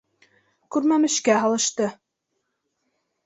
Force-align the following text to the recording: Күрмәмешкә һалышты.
Күрмәмешкә 0.75 1.35
һалышты. 1.43 1.91